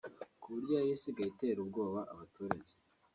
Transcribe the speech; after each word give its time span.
ku 0.41 0.47
buryo 0.53 0.73
yari 0.79 0.91
isigaye 0.97 1.29
itera 1.29 1.59
ubwoba 1.61 1.99
abaturage 2.13 2.71